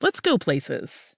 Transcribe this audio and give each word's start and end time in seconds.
let's 0.00 0.20
go 0.20 0.38
places. 0.38 1.17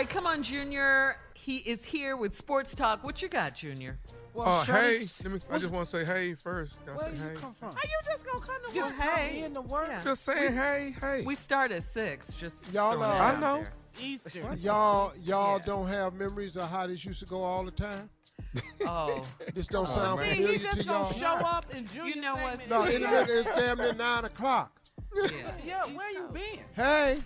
Right, 0.00 0.08
come 0.08 0.26
on, 0.26 0.42
Junior. 0.42 1.16
He 1.34 1.58
is 1.58 1.84
here 1.84 2.16
with 2.16 2.34
Sports 2.36 2.74
Talk. 2.74 3.04
What 3.04 3.20
you 3.20 3.28
got, 3.28 3.54
Junior? 3.54 3.98
Oh, 4.34 4.62
hey. 4.62 5.04
Let 5.24 5.32
me, 5.32 5.40
I 5.50 5.58
just 5.58 5.72
want 5.72 5.84
to 5.86 5.90
say 5.90 6.04
hey 6.04 6.32
first. 6.34 6.74
Gotta 6.86 6.98
Where 6.98 7.10
say 7.10 7.16
you 7.18 7.22
hey. 7.22 7.34
come 7.34 7.52
from? 7.52 7.72
How 7.74 7.80
you 7.84 7.98
just 8.04 8.24
gonna 8.24 8.40
come 8.44 8.56
to 8.68 8.72
Just 8.74 8.92
work? 8.94 9.00
come 9.02 9.14
Hey, 9.18 9.42
in 9.42 9.52
to 9.54 9.60
work. 9.60 9.88
Yeah. 9.88 10.02
Just 10.04 10.24
saying 10.24 10.52
hey, 10.54 10.94
hey. 11.00 11.22
We 11.26 11.34
start 11.34 11.72
at 11.72 11.82
six. 11.82 12.28
Just 12.34 12.72
Y'all 12.72 12.92
throwing 12.92 13.08
know- 13.10 13.22
I 13.24 13.38
know. 13.40 13.56
there. 13.58 13.72
Easter. 14.00 14.40
Y'all, 14.60 15.12
y'all 15.22 15.58
Yeah. 15.58 15.64
don't 15.66 15.88
have 15.88 16.14
memories 16.14 16.56
of 16.56 16.70
how 16.70 16.86
this 16.86 17.04
used 17.04 17.18
to 17.20 17.26
go 17.26 17.42
all 17.42 17.64
the 17.64 17.70
time. 17.72 18.08
Oh, 18.86 19.22
This 19.54 19.66
don't 19.66 19.86
oh, 19.88 19.92
sound 19.92 20.20
See, 20.20 20.30
familiar 20.30 20.52
he 20.52 20.58
to 20.58 20.64
just 20.64 20.86
gonna 20.86 20.98
y'all. 21.00 21.12
show 21.12 21.44
up 21.46 21.66
and 21.74 21.90
Junior 21.90 22.14
You 22.14 22.20
know 22.22 22.34
what? 22.36 22.60
segment. 22.60 22.70
No, 22.70 22.84
Yeah. 22.86 23.20
internet 23.24 23.56
damn 23.56 23.78
near 23.78 23.92
nine 23.94 24.24
o'clock. 24.24 24.80
yeah, 25.14 25.30
Yeah, 25.64 25.84
where 25.86 26.10
you 26.12 26.28
been? 26.32 26.60
Hey, 26.74 27.18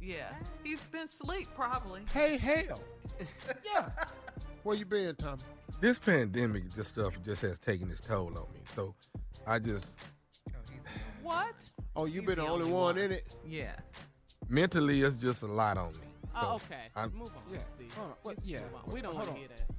yeah. 0.00 0.32
He's 0.64 0.80
been 0.80 1.02
asleep 1.02 1.48
probably. 1.54 2.02
hey, 2.12 2.36
hell. 2.36 2.80
Yeah. 3.64 3.90
Where 4.62 4.76
you 4.76 4.84
been, 4.86 5.14
Tommy? 5.14 5.42
This 5.80 5.98
pandemic 5.98 6.72
just 6.74 6.90
stuff 6.90 7.14
just 7.22 7.42
has 7.42 7.58
taken 7.58 7.90
its 7.90 8.00
toll 8.00 8.28
on 8.28 8.34
me. 8.54 8.60
So 8.74 8.94
I 9.46 9.58
just 9.58 9.98
oh, 10.50 10.58
What? 11.22 11.54
Oh, 11.96 12.04
you 12.06 12.20
He's 12.20 12.26
been 12.28 12.38
the 12.38 12.44
the 12.44 12.48
only 12.50 12.64
only 12.64 12.74
one 12.74 12.96
one. 12.96 12.98
in 12.98 13.12
it. 13.12 13.26
Yeah. 13.46 13.72
mentally 14.48 15.02
it's 15.02 15.16
just 15.16 15.42
a 15.42 15.46
lot 15.46 15.76
on 15.76 15.92
me. 15.92 15.98
Oh, 16.34 16.54
okay. 16.56 16.88
I- 16.96 17.06
Move 17.08 17.30
on. 17.36 17.42
Yeah. 17.52 17.58
Steve. 17.68 17.92
Hold 17.94 18.10
on. 18.10 18.16
What, 18.22 18.36
Let's 18.36 18.44
yeah. 18.48 18.60
move 18.60 18.74
on. 18.86 18.92
We 18.92 19.00
don't 19.00 19.14
Hold 19.14 19.26
want 19.26 19.28
to 19.28 19.32
on. 19.32 19.36
hear 19.38 19.48
that. 19.48 19.74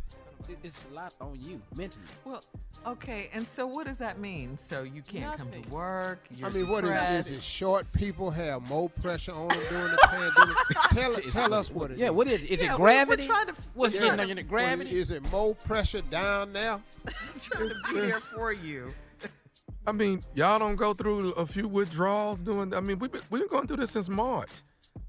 It- 0.49 0.57
It's 0.63 0.85
a 0.91 0.93
lot 0.93 1.13
on 1.21 1.37
you 1.39 1.61
mentally. 1.75 2.03
Well, 2.25 2.43
okay. 2.85 3.29
And 3.33 3.45
so, 3.55 3.65
what 3.67 3.87
does 3.87 3.97
that 3.97 4.19
mean? 4.19 4.57
So 4.57 4.83
you 4.83 5.01
can't 5.01 5.37
come 5.37 5.51
to 5.51 5.69
work. 5.69 6.19
You're 6.35 6.49
I 6.49 6.51
mean, 6.51 6.67
what 6.67 6.83
is, 6.83 6.89
depressed. 6.91 7.29
is 7.29 7.37
it? 7.37 7.43
Short 7.43 7.91
people 7.93 8.31
have 8.31 8.61
more 8.67 8.89
pressure 8.89 9.31
on 9.33 9.47
them 9.49 9.59
during 9.69 9.91
the 9.91 9.97
pandemic. 10.03 10.57
tell 10.91 11.13
It's- 11.13 11.33
tell 11.33 11.53
us 11.53 11.69
what 11.71 11.91
it 11.91 11.95
is. 11.95 11.99
Yeah, 12.01 12.09
what 12.09 12.27
is 12.27 12.43
it? 12.43 12.49
Is 12.49 12.61
Yeah, 12.61 12.75
it 12.75 12.79
we're- 12.79 12.95
we're 12.95 13.05
gravity? 13.05 13.27
trying 13.27 13.47
to- 13.47 13.53
What's 13.73 13.93
we're 13.93 13.99
getting 13.99 14.07
trying 14.15 14.19
on 14.21 14.29
you? 14.29 14.35
The 14.35 14.43
gravity? 14.43 14.97
Is 14.97 15.11
it 15.11 15.31
more 15.31 15.55
pressure 15.55 16.01
down 16.01 16.51
now? 16.53 16.81
trying 17.41 17.69
to 17.69 17.75
be 17.93 17.99
there 18.01 18.19
for 18.19 18.51
you. 18.51 18.93
I 19.87 19.91
mean, 19.91 20.23
y'all 20.35 20.59
don't 20.59 20.75
go 20.75 20.93
through 20.93 21.31
a 21.31 21.45
few 21.45 21.67
withdrawals 21.67 22.39
doing. 22.39 22.73
I 22.75 22.79
mean, 22.81 22.99
we've 22.99 23.11
been, 23.11 23.21
we've 23.31 23.41
been 23.41 23.49
going 23.49 23.67
through 23.67 23.77
this 23.77 23.91
since 23.91 24.09
March. 24.09 24.49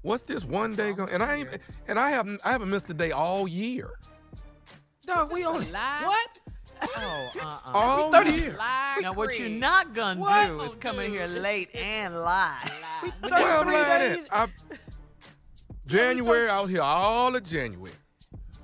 What's 0.01 0.23
this 0.23 0.43
one 0.43 0.75
day 0.75 0.89
oh, 0.89 0.93
going? 0.93 1.09
And 1.11 1.21
I 1.21 1.35
ain't, 1.35 1.49
and 1.87 1.99
I 1.99 2.09
haven't 2.09 2.41
I 2.43 2.51
haven't 2.51 2.69
missed 2.71 2.89
a 2.89 2.93
day 2.93 3.11
all 3.11 3.47
year. 3.47 3.91
Dog, 5.05 5.31
we 5.31 5.43
only 5.45 5.69
lie. 5.71 6.01
what? 6.05 6.29
Oh, 6.97 7.29
uh-uh. 7.41 7.61
All 7.73 8.11
30 8.11 8.31
year. 8.31 8.55
Lie, 8.57 8.99
Now, 9.01 9.13
what 9.13 9.37
you're 9.39 9.47
not 9.49 9.93
gonna 9.93 10.19
What? 10.19 10.47
do 10.49 10.61
is 10.61 10.75
come 10.77 10.99
in 10.99 11.11
here 11.11 11.27
late 11.27 11.73
and 11.75 12.19
lie. 12.21 12.59
We 13.03 13.11
Well, 13.29 13.61
I'm 13.61 13.67
33 13.67 14.15
days. 14.17 14.27
I, 14.31 14.47
January 15.85 16.49
out 16.49 16.69
here 16.69 16.81
all 16.81 17.35
of 17.35 17.43
January, 17.43 17.93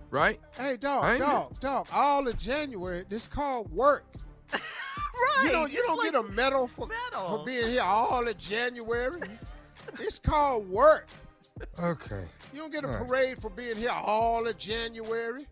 right? 0.10 0.40
Hey, 0.58 0.72
I 0.72 0.76
dog, 0.78 1.06
ain't 1.06 1.20
dog, 1.20 1.60
dog. 1.60 1.88
All 1.94 2.28
of 2.28 2.38
January, 2.38 3.06
this 3.10 3.28
called 3.28 3.72
work. 3.72 4.06
Right. 5.36 5.46
You 5.48 5.52
don't, 5.52 5.72
you 5.74 5.82
don't 5.84 5.98
like 5.98 6.14
get 6.14 6.16
a 6.16 6.24
medal 6.24 6.66
for, 6.66 6.88
medal. 6.88 7.40
for 7.40 7.46
being 7.46 7.68
here 7.68 7.82
all 7.82 8.26
of 8.26 8.38
January. 8.38 9.20
it's 10.00 10.18
called 10.18 10.70
work. 10.70 11.08
Okay. 11.78 12.24
You 12.54 12.60
don't 12.60 12.72
get 12.72 12.86
a 12.86 12.88
All 12.88 12.94
right. 12.94 13.06
parade 13.06 13.42
for 13.42 13.50
being 13.50 13.76
here 13.76 13.92
all 13.92 14.48
of 14.48 14.58
January. 14.58 15.46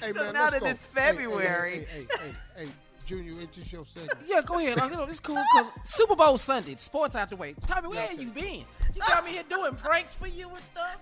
Hey 0.00 0.12
So 0.12 0.20
man, 0.24 0.34
now 0.34 0.40
let's 0.42 0.52
that 0.54 0.60
go. 0.60 0.66
it's 0.68 0.84
Hey, 0.94 1.00
hey, 1.00 1.06
hey, 1.06 1.12
February. 1.12 1.70
Hey, 1.70 1.86
hey, 1.90 2.06
hey, 2.20 2.34
hey, 2.64 2.68
Junior, 3.06 3.32
introduce 3.40 3.72
your 3.72 3.84
segment. 3.84 4.18
Yeah, 4.26 4.40
go 4.44 4.58
ahead. 4.58 4.78
Like, 4.78 4.90
you 4.90 4.96
know, 4.96 5.06
this 5.06 5.20
cool 5.20 5.36
because 5.54 5.70
Super 5.84 6.16
Bowl 6.16 6.38
Sunday, 6.38 6.74
sports 6.76 7.14
out 7.14 7.30
the 7.30 7.36
way. 7.36 7.54
Tommy, 7.66 7.88
where 7.88 8.12
you 8.12 8.28
been? 8.28 8.64
You 8.94 9.02
got 9.06 9.24
me 9.24 9.32
here 9.32 9.42
doing 9.48 9.74
pranks 9.74 10.14
for 10.14 10.26
you 10.26 10.48
and 10.48 10.64
stuff. 10.64 10.96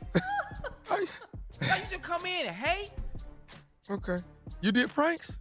I- 0.90 1.06
Now 1.60 1.76
you 1.76 1.82
just 1.88 2.02
come 2.02 2.26
in 2.26 2.46
and 2.46 2.56
hey. 2.56 2.90
okay. 3.88 4.18
You 4.60 4.72
did 4.72 4.88
pranks? 4.90 5.38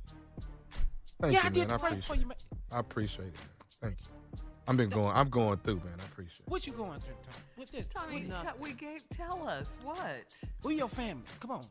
Thank 1.20 1.34
yeah, 1.34 1.42
you, 1.44 1.48
I 1.48 1.50
did 1.52 1.68
man. 1.68 1.68
the 1.68 1.80
for 1.80 1.88
appreciate 1.88 2.20
you, 2.20 2.26
man. 2.28 2.38
it. 2.52 2.58
I 2.72 2.80
appreciate 2.80 3.28
it. 3.28 3.36
Thank 3.82 3.98
you. 4.02 4.40
I've 4.68 4.78
been 4.78 4.90
going. 4.90 5.16
I'm 5.16 5.30
going 5.30 5.58
through, 5.58 5.78
man. 5.78 5.96
I 6.00 6.04
appreciate 6.06 6.42
it. 6.46 6.50
What 6.50 6.68
you 6.68 6.74
going 6.74 7.00
through, 7.00 7.16
Tommy? 7.24 7.44
What 7.56 7.72
this? 7.72 7.88
Tommy, 7.94 8.26
what, 8.28 8.42
te- 8.44 8.62
we 8.62 8.74
gave. 8.74 9.02
Tell 9.10 9.48
us 9.48 9.66
what. 9.84 10.26
who 10.62 10.70
your 10.70 10.88
family? 10.90 11.24
Come 11.40 11.52
on. 11.52 11.66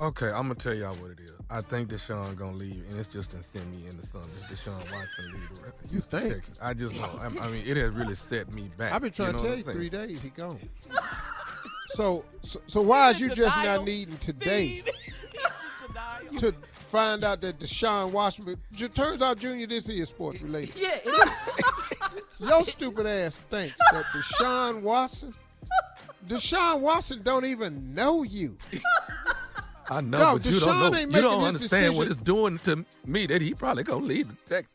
Okay, 0.00 0.28
I'm 0.28 0.42
gonna 0.48 0.54
tell 0.54 0.74
y'all 0.74 0.94
what 0.96 1.12
it 1.12 1.20
is. 1.20 1.30
I 1.50 1.60
think 1.60 1.90
Deshaun 1.90 2.34
gonna 2.34 2.56
leave, 2.56 2.82
and 2.88 2.98
it's 2.98 3.06
just 3.06 3.30
to 3.32 3.42
send 3.42 3.70
me 3.70 3.86
in 3.88 3.96
the 3.96 4.02
sun. 4.06 4.22
It's 4.50 4.62
Deshaun 4.62 4.78
Watson 4.92 5.32
leave. 5.32 5.48
the 5.54 5.62
rest 5.62 5.76
You 5.90 6.00
think? 6.00 6.34
Texas. 6.34 6.54
I 6.60 6.74
just 6.74 6.96
know. 6.96 7.20
I, 7.20 7.26
I 7.26 7.48
mean, 7.48 7.62
it 7.66 7.76
has 7.76 7.90
really 7.90 8.14
set 8.14 8.50
me 8.52 8.70
back. 8.76 8.92
I've 8.92 9.02
been 9.02 9.12
trying 9.12 9.32
know 9.32 9.38
to 9.38 9.44
tell 9.44 9.56
you 9.56 9.62
saying? 9.62 9.76
three 9.76 9.90
days 9.90 10.22
he 10.22 10.30
gone. 10.30 10.58
so, 11.88 12.24
so, 12.42 12.60
so 12.66 12.80
why 12.80 13.10
is 13.10 13.20
you 13.20 13.28
just 13.34 13.56
not 13.62 13.84
needing 13.84 14.16
today 14.16 14.82
to 16.38 16.54
find 16.72 17.22
out 17.22 17.40
that 17.42 17.58
Deshaun 17.58 18.12
Washington? 18.12 18.56
It 18.76 18.94
turns 18.94 19.20
out, 19.20 19.38
Junior, 19.38 19.66
this 19.66 19.88
is 19.88 20.08
sports 20.08 20.40
related. 20.40 20.74
Yeah, 20.74 20.96
it 21.04 21.28
is. 21.28 22.22
Your 22.48 22.64
stupid 22.64 23.06
ass 23.06 23.36
thinks 23.50 23.76
that 23.92 24.04
Deshaun 24.06 24.80
Watson, 24.80 25.34
Deshaun 26.26 26.80
Watson 26.80 27.22
don't 27.22 27.44
even 27.44 27.94
know 27.94 28.22
you. 28.22 28.56
I 29.92 30.00
know, 30.00 30.18
No, 30.18 30.32
but 30.34 30.44
you 30.46 30.52
Deshaun 30.52 30.60
don't 30.60 30.92
know. 30.92 30.98
You 30.98 31.06
don't 31.06 31.12
making 31.12 31.38
his 31.40 31.44
understand 31.46 31.96
what 31.96 32.06
it's 32.08 32.20
doing 32.22 32.58
to 32.60 32.84
me. 33.06 33.26
That 33.26 33.42
he 33.42 33.54
probably 33.54 33.82
gonna 33.84 34.04
leave 34.04 34.28
to 34.28 34.36
Texas. 34.48 34.74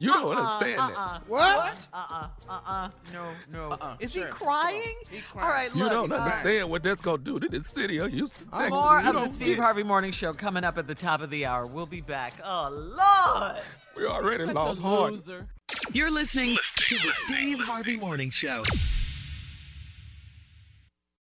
You 0.00 0.12
don't 0.12 0.36
Uh-uh, 0.36 0.40
understand 0.58 0.80
uh-uh. 0.80 1.12
that. 1.18 1.28
What? 1.28 1.88
Uh-uh, 1.92 2.28
uh-uh, 2.48 2.90
no, 3.12 3.26
no. 3.50 3.68
Uh-uh, 3.70 3.96
Is 3.98 4.12
sure. 4.12 4.26
he 4.26 4.30
crying? 4.30 4.94
He 5.10 5.20
crying. 5.22 5.44
All 5.44 5.50
right, 5.50 5.74
look. 5.74 5.82
You 5.82 5.88
don't 5.90 6.12
all 6.12 6.18
right. 6.18 6.20
understand 6.26 6.70
what 6.70 6.84
that's 6.84 7.00
gonna 7.00 7.18
do 7.18 7.40
to 7.40 7.48
this 7.48 7.66
city 7.68 7.98
of 7.98 8.12
Houston, 8.12 8.46
Texas. 8.48 8.70
More 8.70 9.00
You 9.00 9.08
of 9.08 9.14
the 9.30 9.34
Steve 9.34 9.56
get. 9.56 9.58
Harvey 9.58 9.82
Morning 9.82 10.12
Show 10.12 10.32
coming 10.34 10.62
up 10.62 10.78
at 10.78 10.86
the 10.86 10.94
top 10.94 11.20
of 11.20 11.30
the 11.30 11.46
hour. 11.46 11.66
We'll 11.66 11.86
be 11.86 12.00
back. 12.00 12.34
Oh, 12.44 12.68
Lord. 12.70 13.62
We 13.96 14.06
already 14.06 14.46
Such 14.46 14.54
lost 14.54 14.78
a 14.78 14.82
heart. 14.82 15.12
loser. 15.14 15.48
You're 15.92 16.12
listening 16.12 16.56
to 16.76 16.94
the 16.94 17.12
Steve 17.26 17.58
Harvey 17.58 17.96
Morning 17.96 18.30
Show. 18.30 18.62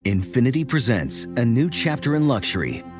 Infiniti 0.04 0.66
presents 0.66 1.24
a 1.36 1.44
new 1.44 1.70
chapter 1.70 2.14
in 2.14 2.28
luxury, 2.28 2.82